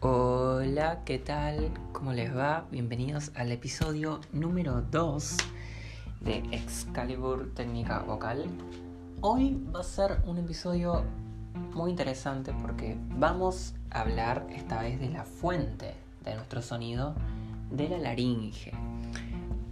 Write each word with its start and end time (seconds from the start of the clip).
Hola, 0.00 1.04
¿qué 1.06 1.18
tal? 1.18 1.70
¿Cómo 1.92 2.12
les 2.12 2.36
va? 2.36 2.66
Bienvenidos 2.70 3.32
al 3.34 3.50
episodio 3.50 4.20
número 4.30 4.82
2 4.82 5.36
de 6.20 6.42
Excalibur 6.52 7.54
Técnica 7.54 8.00
Vocal. 8.00 8.44
Hoy 9.22 9.58
va 9.74 9.80
a 9.80 9.84
ser 9.84 10.20
un 10.26 10.36
episodio 10.36 11.02
muy 11.72 11.92
interesante 11.92 12.52
porque 12.60 12.98
vamos 13.08 13.72
a 13.90 14.02
hablar 14.02 14.46
esta 14.50 14.82
vez 14.82 15.00
de 15.00 15.08
la 15.08 15.24
fuente 15.24 15.94
de 16.26 16.34
nuestro 16.34 16.60
sonido, 16.60 17.14
de 17.70 17.88
la 17.88 17.96
laringe. 17.96 18.72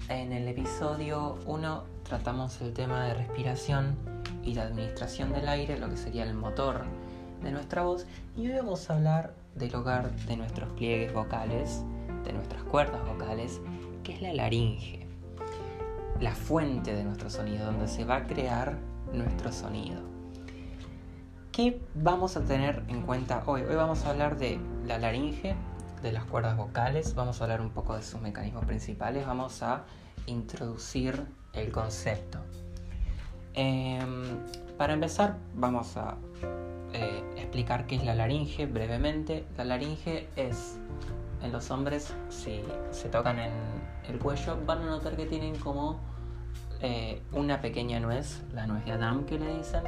En 0.08 0.32
el 0.32 0.48
episodio 0.48 1.38
1 1.44 1.84
tratamos 2.02 2.62
el 2.62 2.72
tema 2.72 3.04
de 3.04 3.12
respiración 3.12 3.94
y 4.42 4.54
la 4.54 4.62
administración 4.62 5.34
del 5.34 5.48
aire, 5.48 5.78
lo 5.78 5.90
que 5.90 5.98
sería 5.98 6.24
el 6.24 6.32
motor 6.32 6.86
de 7.42 7.52
nuestra 7.52 7.82
voz, 7.82 8.06
y 8.38 8.46
hoy 8.46 8.56
vamos 8.56 8.88
a 8.88 8.94
hablar 8.94 9.43
del 9.54 9.74
hogar 9.74 10.14
de 10.26 10.36
nuestros 10.36 10.72
pliegues 10.72 11.12
vocales, 11.12 11.82
de 12.24 12.32
nuestras 12.32 12.62
cuerdas 12.64 13.06
vocales, 13.06 13.60
que 14.02 14.14
es 14.14 14.22
la 14.22 14.32
laringe, 14.32 15.06
la 16.20 16.34
fuente 16.34 16.94
de 16.94 17.04
nuestro 17.04 17.30
sonido, 17.30 17.66
donde 17.66 17.88
se 17.88 18.04
va 18.04 18.16
a 18.16 18.26
crear 18.26 18.78
nuestro 19.12 19.52
sonido. 19.52 20.00
¿Qué 21.52 21.80
vamos 21.94 22.36
a 22.36 22.44
tener 22.44 22.82
en 22.88 23.02
cuenta 23.02 23.42
hoy? 23.46 23.62
Hoy 23.62 23.76
vamos 23.76 24.04
a 24.04 24.10
hablar 24.10 24.36
de 24.38 24.58
la 24.86 24.98
laringe, 24.98 25.54
de 26.02 26.12
las 26.12 26.24
cuerdas 26.24 26.56
vocales, 26.56 27.14
vamos 27.14 27.40
a 27.40 27.44
hablar 27.44 27.60
un 27.60 27.70
poco 27.70 27.94
de 27.94 28.02
sus 28.02 28.20
mecanismos 28.20 28.64
principales, 28.64 29.26
vamos 29.26 29.62
a 29.62 29.84
introducir 30.26 31.26
el 31.52 31.70
concepto. 31.70 32.38
Em, 33.54 34.38
para 34.76 34.94
empezar, 34.94 35.36
vamos 35.54 35.96
a 35.96 36.16
eh, 36.94 37.22
explicar 37.36 37.86
qué 37.86 37.96
es 37.96 38.04
la 38.04 38.14
laringe 38.14 38.66
brevemente. 38.66 39.44
La 39.56 39.64
laringe 39.64 40.28
es, 40.36 40.78
en 41.42 41.52
los 41.52 41.70
hombres, 41.70 42.14
si 42.28 42.60
se 42.92 43.08
tocan 43.08 43.38
en 43.38 43.52
el 44.08 44.18
cuello, 44.18 44.56
van 44.64 44.82
a 44.82 44.86
notar 44.86 45.16
que 45.16 45.26
tienen 45.26 45.56
como 45.56 45.98
eh, 46.80 47.20
una 47.32 47.60
pequeña 47.60 47.98
nuez, 47.98 48.42
la 48.52 48.66
nuez 48.66 48.84
de 48.84 48.92
Adam 48.92 49.24
que 49.24 49.38
le 49.38 49.56
dicen. 49.56 49.82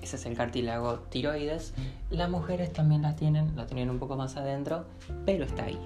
Ese 0.00 0.16
es 0.16 0.26
el 0.26 0.36
cartílago 0.36 1.00
tiroides. 1.08 1.74
Las 2.10 2.30
mujeres 2.30 2.72
también 2.72 3.02
la 3.02 3.16
tienen, 3.16 3.56
la 3.56 3.66
tienen 3.66 3.90
un 3.90 3.98
poco 3.98 4.16
más 4.16 4.36
adentro, 4.36 4.84
pero 5.26 5.44
está 5.44 5.64
ahí. 5.64 5.80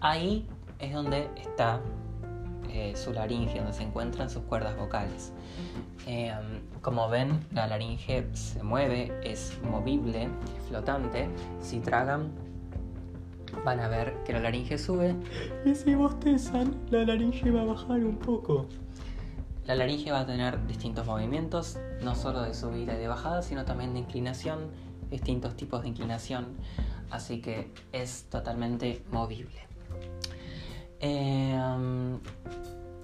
Ahí 0.00 0.46
es 0.78 0.92
donde 0.92 1.30
está 1.36 1.80
eh, 2.72 2.96
su 2.96 3.12
laringe, 3.12 3.58
donde 3.58 3.72
se 3.72 3.82
encuentran 3.82 4.30
sus 4.30 4.42
cuerdas 4.44 4.76
vocales. 4.76 5.32
Em, 6.06 6.60
como 6.80 7.08
ven, 7.08 7.44
la 7.52 7.66
laringe 7.66 8.26
se 8.32 8.62
mueve, 8.62 9.12
es 9.22 9.58
movible, 9.62 10.24
es 10.24 10.68
flotante. 10.68 11.28
Si 11.60 11.80
tragan, 11.80 12.32
van 13.64 13.80
a 13.80 13.88
ver 13.88 14.14
que 14.24 14.32
la 14.32 14.40
laringe 14.40 14.78
sube. 14.78 15.14
Y 15.64 15.74
si 15.74 15.94
bostezan, 15.94 16.76
la 16.90 17.04
laringe 17.04 17.50
va 17.50 17.62
a 17.62 17.64
bajar 17.64 18.04
un 18.04 18.16
poco. 18.16 18.66
La 19.66 19.74
laringe 19.74 20.10
va 20.10 20.20
a 20.20 20.26
tener 20.26 20.66
distintos 20.66 21.06
movimientos, 21.06 21.78
no 22.02 22.14
solo 22.14 22.42
de 22.42 22.54
subida 22.54 22.94
y 22.94 22.98
de 22.98 23.08
bajada, 23.08 23.42
sino 23.42 23.64
también 23.64 23.92
de 23.92 24.00
inclinación, 24.00 24.70
distintos 25.10 25.56
tipos 25.56 25.82
de 25.82 25.88
inclinación. 25.88 26.56
Así 27.10 27.40
que 27.40 27.72
es 27.92 28.26
totalmente 28.30 29.04
movible. 29.12 29.60
Em, 31.00 32.18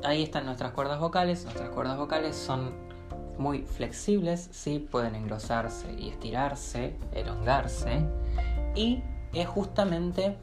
ahí 0.06 0.22
están 0.22 0.46
nuestras 0.46 0.72
cuerdas 0.72 1.00
vocales. 1.00 1.44
Nuestras 1.44 1.70
cuerdas 1.70 1.98
vocales 1.98 2.36
son 2.36 2.72
muy 3.38 3.62
flexibles, 3.62 4.48
¿sí? 4.52 4.78
pueden 4.78 5.14
engrosarse 5.14 5.92
y 5.98 6.08
estirarse, 6.08 6.96
elongarse. 7.12 8.06
Y 8.74 9.02
es 9.34 9.48
justamente 9.48 10.36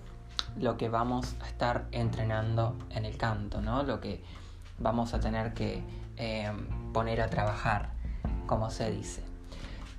lo 0.59 0.77
que 0.77 0.89
vamos 0.89 1.35
a 1.41 1.47
estar 1.47 1.85
entrenando 1.91 2.75
en 2.91 3.05
el 3.05 3.17
canto, 3.17 3.61
¿no? 3.61 3.83
Lo 3.83 3.99
que 3.99 4.23
vamos 4.77 5.13
a 5.13 5.19
tener 5.19 5.53
que 5.53 5.83
em, 6.17 6.67
poner 6.91 7.21
a 7.21 7.29
trabajar, 7.29 7.89
como 8.45 8.69
se 8.69 8.91
dice. 8.91 9.23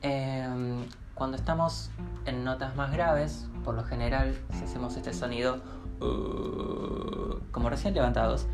Em, 0.03 0.85
cuando 1.15 1.37
estamos 1.37 1.91
en 2.27 2.45
notas 2.45 2.77
más 2.77 2.93
graves, 2.93 3.49
por 3.65 3.75
lo 3.75 3.85
general, 3.85 4.37
si 4.53 4.65
hacemos 4.65 4.97
este 4.97 5.13
sonido, 5.13 5.61
como 7.51 7.71
recién 7.71 7.95
levantados, 7.95 8.47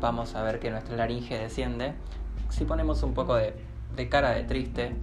vamos 0.00 0.34
a 0.34 0.42
ver 0.42 0.58
que 0.60 0.70
nuestra 0.70 0.96
laringe 0.96 1.38
desciende. 1.38 1.94
Si 2.50 2.64
ponemos 2.64 3.02
un 3.02 3.14
poco 3.14 3.34
de, 3.34 3.54
cara 4.08 4.30
de 4.30 4.44
triste. 4.44 4.94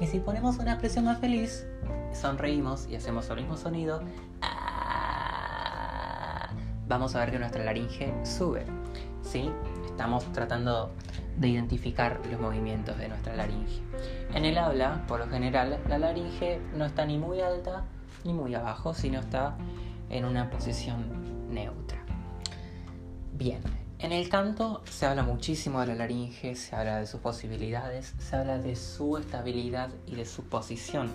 Y 0.00 0.06
si 0.06 0.18
ponemos 0.18 0.58
una 0.58 0.72
expresión 0.72 1.04
más 1.04 1.20
feliz, 1.20 1.66
sonreímos 2.12 2.88
y 2.88 2.96
hacemos 2.96 3.30
el 3.30 3.36
mismo 3.36 3.56
sonido, 3.56 4.02
ah, 4.42 4.88
vamos 6.88 7.14
a 7.14 7.20
ver 7.20 7.30
que 7.30 7.38
nuestra 7.38 7.62
laringe 7.64 8.12
sube. 8.24 8.64
¿sí? 9.22 9.52
Estamos 9.86 10.24
tratando 10.32 10.90
de 11.36 11.48
identificar 11.48 12.20
los 12.30 12.40
movimientos 12.40 12.98
de 12.98 13.08
nuestra 13.08 13.36
laringe. 13.36 13.80
En 14.34 14.44
el 14.44 14.58
habla, 14.58 15.04
por 15.06 15.20
lo 15.20 15.28
general, 15.28 15.78
la 15.88 15.98
laringe 15.98 16.60
no 16.74 16.84
está 16.84 17.06
ni 17.06 17.18
muy 17.18 17.40
alta 17.40 17.84
ni 18.24 18.32
muy 18.32 18.54
abajo, 18.54 18.94
sino 18.94 19.20
está 19.20 19.56
en 20.10 20.24
una 20.24 20.50
posición 20.50 21.52
neutra. 21.52 21.98
Bien, 23.32 23.60
en 23.98 24.12
el 24.12 24.28
canto 24.28 24.82
se 24.84 25.06
habla 25.06 25.22
muchísimo 25.22 25.80
de 25.80 25.86
la 25.88 25.94
laringe, 25.94 26.54
se 26.54 26.76
habla 26.76 26.98
de 26.98 27.06
sus 27.06 27.20
posibilidades, 27.20 28.14
se 28.18 28.36
habla 28.36 28.58
de 28.58 28.76
su 28.76 29.16
estabilidad 29.16 29.90
y 30.06 30.14
de 30.14 30.24
su 30.24 30.44
posición 30.44 31.10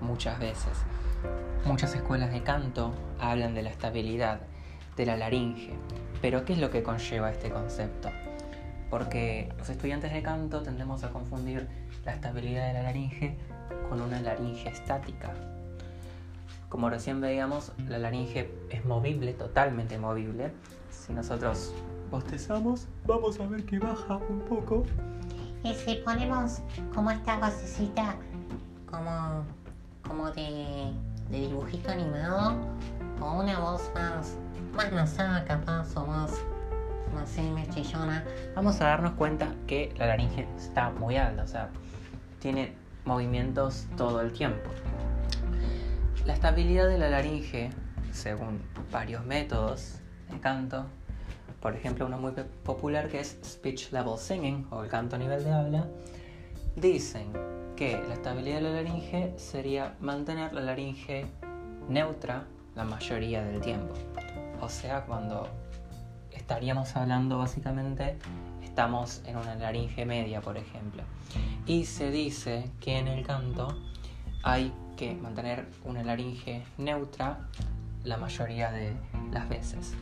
muchas 0.00 0.38
veces. 0.38 0.78
Muchas 1.64 1.94
escuelas 1.94 2.32
de 2.32 2.42
canto 2.42 2.92
hablan 3.20 3.54
de 3.54 3.62
la 3.62 3.70
estabilidad 3.70 4.40
de 4.96 5.06
la 5.06 5.16
laringe, 5.16 5.72
pero 6.20 6.44
¿qué 6.44 6.54
es 6.54 6.58
lo 6.58 6.70
que 6.70 6.82
conlleva 6.82 7.30
este 7.30 7.50
concepto? 7.50 8.10
Porque 8.90 9.52
los 9.58 9.68
estudiantes 9.68 10.12
de 10.12 10.22
canto 10.22 10.62
tendemos 10.62 11.04
a 11.04 11.10
confundir 11.10 11.68
la 12.04 12.12
estabilidad 12.12 12.68
de 12.68 12.72
la 12.74 12.82
laringe 12.82 13.36
con 13.88 14.00
una 14.00 14.20
laringe 14.20 14.68
estática, 14.68 15.32
como 16.68 16.90
recién 16.90 17.20
veíamos, 17.20 17.72
la 17.88 17.98
laringe 17.98 18.52
es 18.70 18.84
movible, 18.84 19.32
totalmente 19.32 19.98
movible. 19.98 20.52
Si 20.90 21.12
nosotros 21.12 21.72
bostezamos, 22.10 22.88
vamos 23.06 23.38
a 23.40 23.46
ver 23.46 23.64
que 23.64 23.78
baja 23.78 24.16
un 24.28 24.40
poco. 24.40 24.84
Y 25.62 25.74
si 25.74 25.96
ponemos 25.96 26.60
como 26.94 27.10
esta 27.10 27.38
basecita, 27.38 28.16
como, 28.90 29.44
como 30.06 30.30
de, 30.32 30.92
dibujito 31.30 31.90
animado, 31.90 32.56
o 33.20 33.40
una 33.40 33.58
voz 33.58 33.90
más, 33.94 34.36
más 34.74 34.92
nasada 34.92 35.44
capaz, 35.44 35.96
o 35.96 36.06
más, 36.06 36.32
más, 37.14 37.36
más 37.38 37.68
chillona, 37.70 38.24
vamos 38.54 38.80
a 38.80 38.86
darnos 38.86 39.12
cuenta 39.12 39.54
que 39.66 39.94
la 39.96 40.06
laringe 40.06 40.46
está 40.56 40.90
muy 40.90 41.16
alta, 41.16 41.42
o 41.42 41.48
sea, 41.48 41.70
tiene 42.40 42.74
movimientos 43.04 43.86
todo 43.96 44.20
el 44.20 44.32
tiempo. 44.32 44.70
La 46.26 46.32
estabilidad 46.32 46.88
de 46.88 46.98
la 46.98 47.08
laringe, 47.08 47.70
según 48.10 48.60
varios 48.90 49.24
métodos 49.24 50.00
de 50.28 50.40
canto, 50.40 50.86
por 51.60 51.76
ejemplo 51.76 52.04
uno 52.04 52.18
muy 52.18 52.32
popular 52.64 53.08
que 53.08 53.20
es 53.20 53.38
Speech 53.44 53.92
Level 53.92 54.18
Singing 54.18 54.66
o 54.72 54.82
el 54.82 54.90
canto 54.90 55.14
a 55.14 55.20
nivel 55.20 55.44
de 55.44 55.52
habla, 55.52 55.86
dicen 56.74 57.32
que 57.76 58.02
la 58.08 58.14
estabilidad 58.14 58.56
de 58.56 58.62
la 58.62 58.70
laringe 58.70 59.34
sería 59.36 59.94
mantener 60.00 60.52
la 60.52 60.62
laringe 60.62 61.26
neutra 61.88 62.42
la 62.74 62.82
mayoría 62.82 63.44
del 63.44 63.60
tiempo. 63.60 63.94
O 64.60 64.68
sea, 64.68 65.04
cuando 65.04 65.46
estaríamos 66.32 66.96
hablando 66.96 67.38
básicamente, 67.38 68.18
estamos 68.64 69.22
en 69.26 69.36
una 69.36 69.54
laringe 69.54 70.04
media, 70.04 70.40
por 70.40 70.56
ejemplo. 70.56 71.04
Y 71.66 71.84
se 71.84 72.10
dice 72.10 72.68
que 72.80 72.98
en 72.98 73.06
el 73.06 73.24
canto 73.24 73.68
hay 74.42 74.72
que 74.96 75.14
mantener 75.14 75.68
una 75.84 76.02
laringe 76.02 76.64
neutra 76.78 77.48
la 78.04 78.16
mayoría 78.16 78.70
de 78.72 78.96
las 79.32 79.48
veces. 79.48 79.94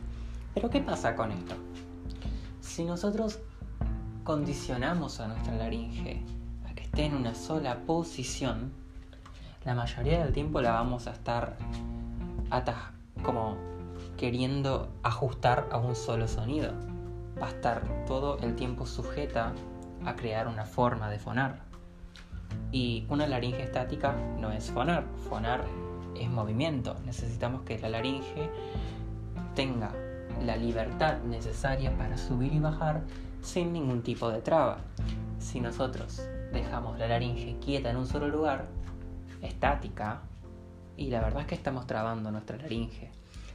Pero 0.53 0.69
¿qué 0.69 0.79
pasa 0.79 1.15
con 1.15 1.31
esto? 1.31 1.55
Si 2.61 2.83
nosotros 2.83 3.39
condicionamos 4.23 5.19
a 5.19 5.27
nuestra 5.27 5.55
laringe 5.55 6.23
a 6.69 6.73
que 6.73 6.83
esté 6.83 7.05
en 7.05 7.15
una 7.15 7.35
sola 7.35 7.79
posición, 7.85 8.71
la 9.65 9.75
mayoría 9.75 10.23
del 10.23 10.33
tiempo 10.33 10.61
la 10.61 10.71
vamos 10.71 11.07
a 11.07 11.11
estar 11.11 11.57
como 13.23 13.57
queriendo 14.17 14.89
ajustar 15.03 15.67
a 15.71 15.77
un 15.77 15.95
solo 15.95 16.27
sonido. 16.27 16.71
Va 17.41 17.47
a 17.47 17.49
estar 17.49 18.05
todo 18.05 18.37
el 18.39 18.55
tiempo 18.55 18.85
sujeta 18.85 19.53
a 20.05 20.15
crear 20.15 20.47
una 20.47 20.65
forma 20.65 21.09
de 21.09 21.19
fonar. 21.19 21.59
Y 22.71 23.05
una 23.09 23.27
laringe 23.27 23.63
estática 23.63 24.15
no 24.39 24.51
es 24.51 24.69
fonar, 24.71 25.05
fonar 25.29 25.63
es 26.15 26.29
movimiento. 26.29 26.95
Necesitamos 27.05 27.61
que 27.61 27.77
la 27.79 27.89
laringe 27.89 28.49
tenga 29.55 29.91
la 30.43 30.57
libertad 30.57 31.19
necesaria 31.23 31.95
para 31.97 32.17
subir 32.17 32.53
y 32.53 32.59
bajar 32.59 33.01
sin 33.41 33.73
ningún 33.73 34.01
tipo 34.01 34.29
de 34.29 34.41
traba. 34.41 34.77
Si 35.39 35.59
nosotros 35.59 36.21
dejamos 36.51 36.97
la 36.99 37.07
laringe 37.07 37.57
quieta 37.59 37.89
en 37.89 37.97
un 37.97 38.07
solo 38.07 38.27
lugar, 38.27 38.67
estática, 39.41 40.21
y 40.97 41.09
la 41.09 41.21
verdad 41.21 41.41
es 41.41 41.47
que 41.47 41.55
estamos 41.55 41.87
trabando 41.87 42.31
nuestra 42.31 42.57
laringe. 42.57 43.11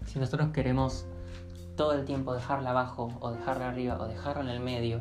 Si 0.06 0.18
nosotros 0.18 0.50
queremos 0.50 1.06
todo 1.76 1.92
el 1.92 2.04
tiempo 2.04 2.34
dejarla 2.34 2.70
abajo 2.70 3.10
o 3.20 3.30
dejarla 3.30 3.70
arriba 3.70 3.98
o 3.98 4.06
dejarla 4.06 4.42
en 4.42 4.48
el 4.50 4.60
medio 4.60 5.00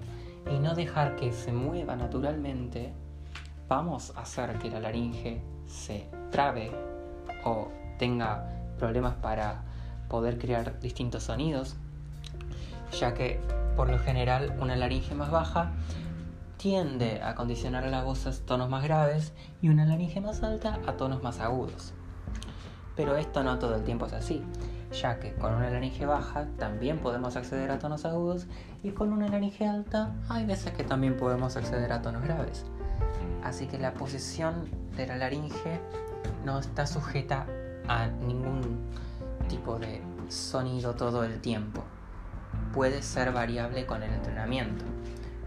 y 0.49 0.59
no 0.59 0.75
dejar 0.75 1.15
que 1.15 1.33
se 1.33 1.51
mueva 1.51 1.95
naturalmente, 1.95 2.93
vamos 3.69 4.11
a 4.17 4.21
hacer 4.21 4.57
que 4.57 4.69
la 4.69 4.79
laringe 4.79 5.41
se 5.67 6.09
trabe 6.31 6.71
o 7.45 7.69
tenga 7.99 8.49
problemas 8.79 9.13
para 9.15 9.61
poder 10.09 10.39
crear 10.39 10.79
distintos 10.79 11.23
sonidos, 11.23 11.77
ya 12.99 13.13
que 13.13 13.39
por 13.75 13.89
lo 13.89 13.99
general 13.99 14.57
una 14.59 14.75
laringe 14.75 15.13
más 15.13 15.29
baja 15.29 15.71
tiende 16.57 17.21
a 17.21 17.35
condicionar 17.35 17.83
a 17.83 17.89
las 17.89 18.03
voces 18.03 18.43
tonos 18.45 18.69
más 18.69 18.83
graves 18.83 19.33
y 19.61 19.69
una 19.69 19.85
laringe 19.85 20.19
más 20.19 20.41
alta 20.41 20.79
a 20.87 20.97
tonos 20.97 21.21
más 21.21 21.39
agudos. 21.39 21.93
Pero 22.95 23.15
esto 23.15 23.43
no 23.43 23.59
todo 23.59 23.75
el 23.75 23.83
tiempo 23.83 24.07
es 24.07 24.13
así, 24.13 24.43
ya 24.91 25.19
que 25.19 25.35
con 25.35 25.53
una 25.53 25.69
laringe 25.69 26.07
baja 26.07 26.47
también 26.57 26.97
podemos 26.97 27.35
acceder 27.35 27.69
a 27.69 27.77
tonos 27.77 28.03
agudos 28.03 28.47
y 28.81 28.91
con 28.91 29.13
una 29.13 29.27
laringe 29.27 29.67
alta 29.67 30.15
hay 30.27 30.47
veces 30.47 30.73
que 30.73 30.83
también 30.83 31.15
podemos 31.17 31.55
acceder 31.55 31.93
a 31.93 32.01
tonos 32.01 32.23
graves. 32.23 32.65
Así 33.43 33.67
que 33.67 33.77
la 33.77 33.93
posición 33.93 34.69
de 34.95 35.07
la 35.07 35.17
laringe 35.17 35.79
no 36.45 36.59
está 36.59 36.85
sujeta 36.85 37.45
a 37.87 38.07
ningún 38.07 38.79
tipo 39.47 39.79
de 39.79 40.01
sonido 40.29 40.95
todo 40.95 41.23
el 41.23 41.39
tiempo. 41.41 41.83
Puede 42.73 43.01
ser 43.01 43.31
variable 43.31 43.85
con 43.85 44.03
el 44.03 44.13
entrenamiento. 44.13 44.85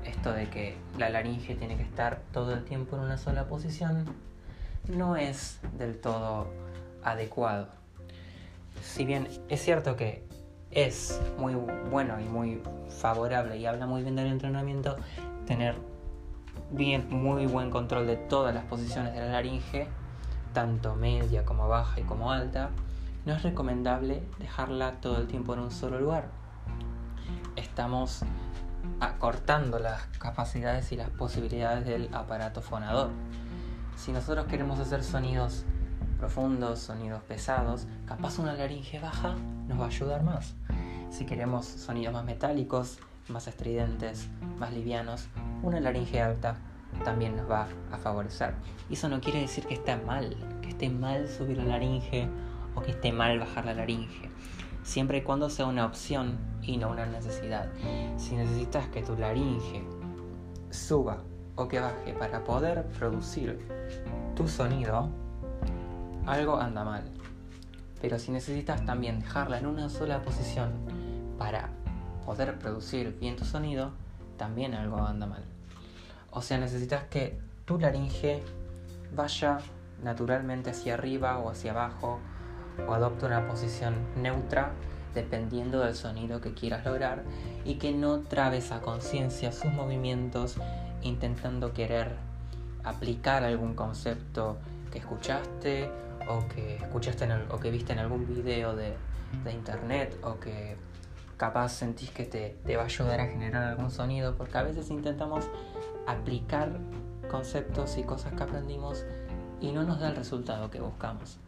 Esto 0.04 0.32
de 0.32 0.48
que 0.48 0.76
la 0.98 1.08
laringe 1.08 1.54
tiene 1.54 1.76
que 1.76 1.82
estar 1.82 2.20
todo 2.32 2.54
el 2.54 2.64
tiempo 2.64 2.96
en 2.96 3.02
una 3.02 3.18
sola 3.18 3.46
posición 3.46 4.06
no 4.88 5.16
es 5.16 5.60
del 5.78 5.98
todo 6.00 6.48
adecuado. 7.04 7.68
Si 8.82 9.04
bien 9.04 9.28
es 9.48 9.62
cierto 9.62 9.96
que 9.96 10.24
es 10.70 11.20
muy 11.38 11.54
bueno 11.90 12.20
y 12.20 12.24
muy 12.24 12.60
favorable 12.88 13.56
y 13.58 13.66
habla 13.66 13.86
muy 13.86 14.02
bien 14.02 14.16
del 14.16 14.26
entrenamiento, 14.26 14.96
tener 15.46 15.76
bien 16.72 17.08
muy 17.10 17.46
buen 17.46 17.70
control 17.70 18.06
de 18.06 18.16
todas 18.16 18.54
las 18.54 18.64
posiciones 18.64 19.14
de 19.14 19.20
la 19.20 19.26
laringe, 19.26 19.88
tanto 20.52 20.94
media 20.94 21.44
como 21.44 21.68
baja 21.68 22.00
y 22.00 22.04
como 22.04 22.32
alta, 22.32 22.70
no 23.24 23.34
es 23.34 23.42
recomendable 23.42 24.22
dejarla 24.38 25.00
todo 25.00 25.18
el 25.18 25.26
tiempo 25.26 25.54
en 25.54 25.60
un 25.60 25.70
solo 25.70 26.00
lugar. 26.00 26.28
Estamos 27.56 28.24
acortando 29.00 29.78
las 29.78 30.06
capacidades 30.18 30.90
y 30.92 30.96
las 30.96 31.10
posibilidades 31.10 31.84
del 31.84 32.12
aparato 32.14 32.62
fonador. 32.62 33.10
Si 33.96 34.12
nosotros 34.12 34.46
queremos 34.46 34.80
hacer 34.80 35.04
sonidos 35.04 35.64
profundos, 36.18 36.78
sonidos 36.80 37.22
pesados, 37.22 37.86
capaz 38.06 38.38
una 38.38 38.54
laringe 38.54 38.98
baja 38.98 39.34
nos 39.68 39.78
va 39.78 39.84
a 39.84 39.88
ayudar 39.88 40.22
más. 40.22 40.54
Si 41.10 41.26
queremos 41.26 41.66
sonidos 41.66 42.14
más 42.14 42.24
metálicos, 42.24 42.98
más 43.28 43.46
estridentes, 43.46 44.28
más 44.58 44.72
livianos, 44.72 45.28
una 45.62 45.80
laringe 45.80 46.20
alta 46.20 46.56
también 47.04 47.36
nos 47.36 47.50
va 47.50 47.68
a 47.90 47.96
favorecer. 47.96 48.54
Eso 48.90 49.08
no 49.08 49.20
quiere 49.20 49.40
decir 49.40 49.66
que 49.66 49.74
esté 49.74 49.96
mal, 49.96 50.36
que 50.60 50.68
esté 50.68 50.90
mal 50.90 51.28
subir 51.28 51.58
la 51.58 51.64
laringe 51.64 52.28
o 52.74 52.82
que 52.82 52.92
esté 52.92 53.12
mal 53.12 53.38
bajar 53.38 53.64
la 53.64 53.74
laringe. 53.74 54.30
Siempre 54.82 55.18
y 55.18 55.22
cuando 55.22 55.48
sea 55.48 55.66
una 55.66 55.86
opción 55.86 56.38
y 56.62 56.76
no 56.76 56.90
una 56.90 57.06
necesidad. 57.06 57.68
Si 58.16 58.34
necesitas 58.34 58.88
que 58.88 59.02
tu 59.02 59.16
laringe 59.16 59.84
suba 60.70 61.22
o 61.56 61.68
que 61.68 61.80
baje 61.80 62.14
para 62.14 62.44
poder 62.44 62.86
producir 62.98 63.58
tu 64.34 64.48
sonido, 64.48 65.08
algo 66.26 66.56
anda 66.56 66.84
mal. 66.84 67.04
Pero 68.00 68.18
si 68.18 68.32
necesitas 68.32 68.84
también 68.84 69.20
dejarla 69.20 69.58
en 69.58 69.66
una 69.66 69.88
sola 69.88 70.22
posición 70.22 70.72
para 71.38 71.70
poder 72.26 72.58
producir 72.58 73.16
bien 73.18 73.36
tu 73.36 73.44
sonido, 73.44 73.92
también 74.36 74.74
algo 74.74 74.98
anda 74.98 75.26
mal. 75.26 75.44
O 76.30 76.42
sea, 76.42 76.58
necesitas 76.58 77.04
que 77.04 77.38
tu 77.64 77.78
laringe 77.78 78.42
vaya 79.14 79.58
naturalmente 80.02 80.70
hacia 80.70 80.94
arriba 80.94 81.38
o 81.38 81.50
hacia 81.50 81.72
abajo 81.72 82.18
o 82.88 82.94
adopte 82.94 83.26
una 83.26 83.46
posición 83.46 83.94
neutra 84.16 84.72
dependiendo 85.14 85.80
del 85.80 85.94
sonido 85.94 86.40
que 86.40 86.54
quieras 86.54 86.84
lograr 86.84 87.22
y 87.64 87.74
que 87.74 87.92
no 87.92 88.20
trabes 88.20 88.72
a 88.72 88.80
conciencia 88.80 89.52
sus 89.52 89.72
movimientos 89.72 90.56
intentando 91.02 91.72
querer 91.72 92.16
aplicar 92.84 93.44
algún 93.44 93.74
concepto 93.74 94.56
que 94.90 94.98
escuchaste 94.98 95.90
o 96.28 96.46
que 96.48 96.76
escuchaste 96.76 97.28
o 97.50 97.60
que 97.60 97.70
viste 97.70 97.92
en 97.92 97.98
algún 97.98 98.26
video 98.26 98.74
de, 98.74 98.94
internet 99.50 100.18
o 100.22 100.38
que 100.38 100.76
capaz 101.42 101.70
sentís 101.70 102.10
que 102.10 102.22
te, 102.24 102.56
te 102.64 102.76
va 102.76 102.82
a 102.82 102.86
ayudar 102.86 103.18
a 103.18 103.26
generar 103.26 103.64
algún 103.64 103.90
sonido 103.90 104.36
porque 104.36 104.58
a 104.58 104.62
veces 104.62 104.90
intentamos 104.90 105.44
aplicar 106.06 106.78
conceptos 107.28 107.98
y 107.98 108.04
cosas 108.04 108.32
que 108.34 108.44
aprendimos 108.44 109.04
y 109.60 109.72
no 109.72 109.82
nos 109.82 109.98
da 109.98 110.10
el 110.10 110.14
resultado 110.14 110.70
que 110.70 110.80
buscamos. 110.80 111.38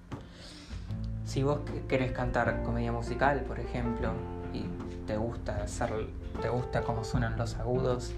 Si 1.24 1.44
vos 1.44 1.60
querés 1.86 2.10
cantar 2.10 2.64
comedia 2.64 2.90
musical, 2.90 3.42
por 3.42 3.60
ejemplo, 3.60 4.10
y 4.52 4.64
te 5.06 5.16
gusta 5.16 5.62
hacer, 5.62 6.08
te 6.42 6.48
gusta 6.48 6.82
cómo 6.82 7.04
suenan 7.04 7.38
los 7.38 7.54
agudos 7.54 8.14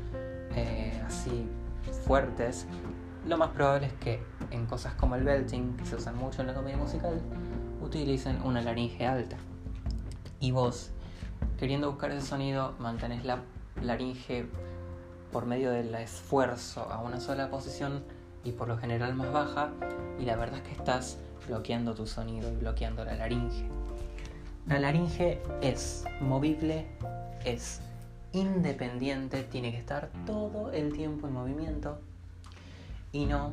eh, 0.55 0.99
así 1.07 1.47
fuertes, 2.07 2.67
lo 3.29 3.37
más 3.37 3.51
probable 3.51 3.89
es 3.89 3.95
que 4.01 4.23
en 4.51 4.65
cosas 4.65 4.95
como 4.95 5.15
el 5.15 5.25
belting, 5.25 5.77
que 5.77 5.85
se 5.85 5.97
usan 5.97 6.17
mucho 6.17 6.41
en 6.41 6.47
la 6.47 6.55
comedia 6.55 6.79
musical, 6.79 7.21
utilicen 7.83 8.41
una 8.41 8.63
laringe 8.63 9.07
alta. 9.07 9.37
Y 10.41 10.53
vos, 10.53 10.93
queriendo 11.59 11.91
buscar 11.91 12.11
ese 12.11 12.27
sonido, 12.27 12.75
mantenés 12.79 13.25
la 13.25 13.41
laringe 13.83 14.47
por 15.33 15.47
medio 15.47 15.71
del 15.71 15.95
esfuerzo 15.95 16.91
a 16.91 17.01
una 17.01 17.21
sola 17.21 17.51
posición 17.51 18.05
y 18.45 18.53
por 18.53 18.69
lo 18.69 18.79
general 18.79 19.15
más 19.15 19.33
baja, 19.33 19.71
y 20.19 20.25
la 20.25 20.37
verdad 20.37 20.59
es 20.59 20.69
que 20.69 20.73
estás 20.73 21.19
bloqueando 21.47 21.95
tu 21.95 22.07
sonido 22.07 22.53
y 22.53 22.57
bloqueando 22.57 23.05
la 23.05 23.15
laringe. 23.15 23.67
La 24.67 24.79
laringe 24.79 25.41
es 25.63 26.05
movible, 26.21 26.87
es 27.45 27.81
independiente, 28.33 29.43
tiene 29.43 29.73
que 29.73 29.79
estar 29.79 30.11
todo 30.27 30.73
el 30.73 30.93
tiempo 30.93 31.27
en 31.27 31.33
movimiento 31.35 32.01
y 33.13 33.27
no 33.27 33.53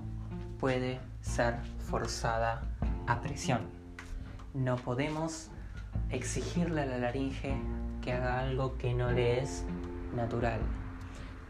puede 0.60 1.00
ser 1.22 1.56
forzada 1.90 2.62
a 3.08 3.22
presión. 3.22 3.62
No 4.54 4.76
podemos 4.76 5.50
exigirle 6.10 6.82
a 6.82 6.86
la 6.86 6.98
laringe 6.98 7.56
que 8.04 8.12
haga 8.12 8.40
algo 8.40 8.78
que 8.78 8.94
no 8.94 9.12
le 9.12 9.42
es 9.42 9.64
natural. 10.16 10.60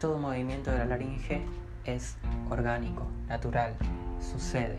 Todo 0.00 0.18
movimiento 0.18 0.70
de 0.70 0.78
la 0.78 0.84
laringe 0.84 1.42
es 1.84 2.16
orgánico, 2.48 3.06
natural, 3.28 3.74
sucede. 4.20 4.78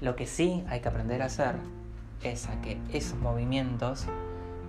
Lo 0.00 0.16
que 0.16 0.26
sí 0.26 0.64
hay 0.68 0.80
que 0.80 0.88
aprender 0.88 1.22
a 1.22 1.26
hacer 1.26 1.56
es 2.22 2.48
a 2.48 2.60
que 2.60 2.78
esos 2.92 3.18
movimientos 3.18 4.06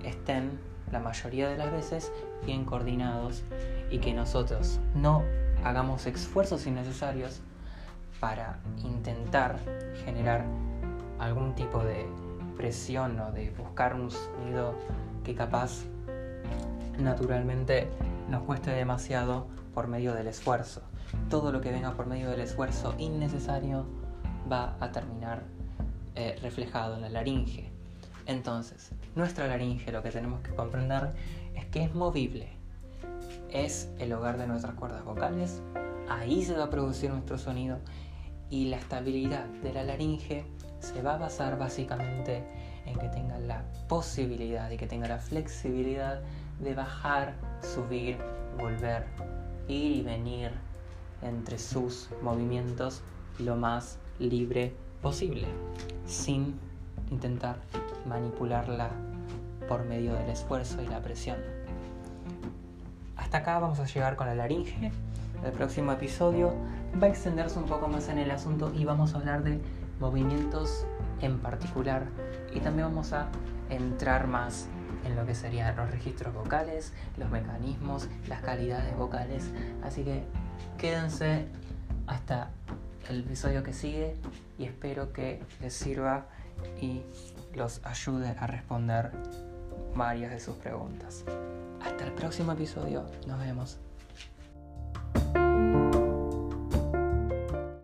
estén 0.04 0.60
la 0.92 1.00
mayoría 1.00 1.50
de 1.50 1.58
las 1.58 1.72
veces 1.72 2.12
bien 2.46 2.66
coordinados 2.66 3.44
y 3.90 4.00
que 4.00 4.14
nosotros 4.14 4.80
no 4.94 5.24
hagamos 5.64 6.06
esfuerzos 6.06 6.68
innecesarios 6.68 7.42
para 8.20 8.60
intentar 8.84 9.58
generar 10.06 10.46
algún 11.20 11.56
tipo 11.56 11.84
de 11.84 12.06
presión 12.58 13.20
o 13.20 13.32
de 13.32 13.50
buscar 13.52 13.96
un 13.96 14.12
sonido 14.12 14.76
que 15.24 15.36
capaz 15.36 15.86
naturalmente 16.98 17.88
nos 18.30 18.44
cueste 18.44 18.72
demasiado 18.72 19.48
por 19.74 19.88
medio 19.88 20.14
del 20.14 20.28
esfuerzo. 20.28 20.82
Todo 21.30 21.52
lo 21.52 21.62
que 21.62 21.72
venga 21.72 21.94
por 21.94 22.08
medio 22.08 22.30
del 22.30 22.42
esfuerzo 22.42 22.96
innecesario 22.98 23.86
va 24.52 24.76
a 24.80 24.92
terminar 24.92 25.44
eh, 26.16 26.38
reflejado 26.42 26.96
en 26.96 27.02
la 27.02 27.10
laringe. 27.10 27.70
Entonces, 28.26 28.92
nuestra 29.16 29.48
laringe 29.48 29.92
lo 29.92 30.04
que 30.04 30.12
tenemos 30.12 30.42
que 30.42 30.54
comprender 30.56 31.14
es 31.56 31.66
que 31.66 31.84
es 31.84 31.94
movible, 31.94 32.50
es 33.50 33.90
el 34.00 34.14
hogar 34.14 34.38
de 34.38 34.48
nuestras 34.48 34.76
cuerdas 34.76 35.04
vocales, 35.04 35.62
ahí 36.10 36.44
se 36.44 36.56
va 36.56 36.66
a 36.66 36.70
producir 36.70 37.10
nuestro 37.10 37.38
sonido 37.38 37.80
y 38.50 38.66
la 38.66 38.78
estabilidad 38.78 39.46
de 39.46 39.74
la 39.74 39.84
laringe 39.84 40.46
se 40.80 41.02
va 41.02 41.16
a 41.16 41.18
basar 41.18 41.58
básicamente 41.58 42.44
en 42.86 42.98
que 42.98 43.10
tenga 43.10 43.38
la 43.40 43.64
posibilidad 43.88 44.70
y 44.70 44.78
que 44.78 44.88
tenga 44.88 45.08
la 45.08 45.20
flexibilidad 45.20 46.22
de 46.60 46.74
bajar, 46.76 47.36
subir, 47.62 48.18
volver, 48.58 49.06
ir 49.68 49.98
y 49.98 50.02
venir 50.02 50.52
entre 51.22 51.58
sus 51.58 52.10
movimientos 52.22 53.02
lo 53.40 53.56
más 53.56 53.98
libre 54.20 54.74
posible, 55.02 55.48
sin 56.06 56.60
intentar 57.10 57.58
manipularla 58.06 58.90
por 59.68 59.86
medio 59.86 60.14
del 60.14 60.30
esfuerzo 60.30 60.82
y 60.82 60.88
la 60.88 61.02
presión. 61.02 61.38
Hasta 63.16 63.40
acá 63.40 63.60
vamos 63.60 63.80
a 63.80 63.86
llegar 63.86 64.16
con 64.16 64.28
la 64.28 64.36
laringe. 64.36 64.92
El 65.44 65.52
próximo 65.54 65.92
episodio 65.92 66.54
va 67.02 67.08
a 67.08 67.10
extenderse 67.10 67.58
un 67.58 67.66
poco 67.66 67.88
más 67.88 68.10
en 68.10 68.20
el 68.20 68.30
asunto 68.32 68.72
y 68.76 68.86
vamos 68.86 69.14
a 69.14 69.18
hablar 69.18 69.44
de 69.44 69.60
movimientos 70.00 70.86
en 71.22 71.40
particular 71.40 72.08
y 72.54 72.60
también 72.60 72.88
vamos 72.88 73.14
a 73.14 73.28
entrar 73.70 74.28
más 74.28 74.68
en 75.06 75.16
lo 75.16 75.26
que 75.26 75.36
serían 75.36 75.76
los 75.76 75.90
registros 75.90 76.34
vocales, 76.34 76.94
los 77.18 77.30
mecanismos, 77.30 78.08
las 78.28 78.42
calidades 78.42 78.96
vocales. 78.96 79.52
Así 79.84 80.04
que 80.04 80.24
quédense 80.78 81.48
hasta 82.08 82.50
el 83.10 83.22
episodio 83.22 83.64
que 83.64 83.74
sigue 83.74 84.16
y 84.58 84.66
espero 84.66 85.12
que 85.12 85.42
les 85.62 85.74
sirva 85.74 86.26
y 86.80 87.02
los 87.56 87.82
ayude 87.84 88.36
a 88.40 88.48
responder 88.48 89.12
varias 89.96 90.32
de 90.32 90.40
sus 90.40 90.56
preguntas. 90.56 91.26
Hasta 91.84 92.06
el 92.06 92.14
próximo 92.14 92.52
episodio, 92.52 93.06
nos 93.28 93.40
vemos. 93.40 93.80